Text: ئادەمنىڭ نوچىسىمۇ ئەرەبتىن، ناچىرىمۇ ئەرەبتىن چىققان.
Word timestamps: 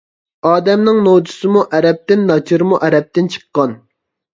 ئادەمنىڭ 0.51 1.01
نوچىسىمۇ 1.09 1.63
ئەرەبتىن، 1.75 2.27
ناچىرىمۇ 2.33 2.85
ئەرەبتىن 2.85 3.35
چىققان. 3.39 3.83